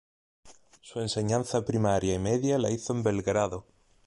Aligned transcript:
Su 0.81 0.99
enseñanza 0.99 1.63
primaria 1.63 2.15
y 2.15 2.17
media 2.17 2.57
la 2.57 2.71
hizo 2.71 2.91
en 2.91 3.03
Belgrado. 3.03 3.67